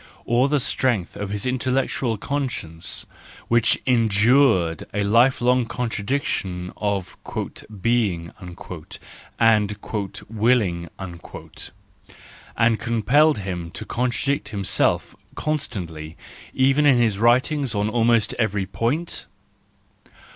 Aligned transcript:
Or 0.25 0.49
the 0.49 0.59
strength 0.59 1.15
of 1.15 1.29
his 1.29 1.45
intellectual 1.45 2.17
conscience, 2.17 3.05
which 3.49 3.79
endured 3.85 4.87
a 4.95 5.03
life 5.03 5.41
long 5.41 5.67
contradiction 5.67 6.73
of 6.75 7.15
"being" 7.81 8.31
and 8.39 8.57
"willing," 10.27 10.89
and 12.57 12.79
compelled 12.79 13.37
him 13.37 13.69
to 13.71 13.85
contradict 13.85 14.49
himself 14.49 15.15
constantly 15.35 16.17
even 16.51 16.87
in 16.87 16.97
his 16.99 17.19
writings 17.19 17.75
on 17.75 17.87
almost 17.87 18.33
every 18.39 18.65
point 18.65 19.27